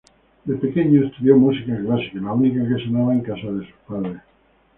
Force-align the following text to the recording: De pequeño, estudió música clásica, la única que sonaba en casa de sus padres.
De 0.45 0.55
pequeño, 0.55 1.05
estudió 1.05 1.37
música 1.37 1.77
clásica, 1.77 2.19
la 2.21 2.33
única 2.33 2.67
que 2.67 2.83
sonaba 2.85 3.13
en 3.13 3.21
casa 3.21 3.51
de 3.51 3.65
sus 3.67 3.75
padres. 3.87 4.17